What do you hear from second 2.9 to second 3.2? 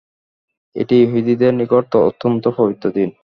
দিন।